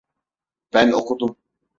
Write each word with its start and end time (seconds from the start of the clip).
Ben 0.73 0.91
okudum. 0.91 1.37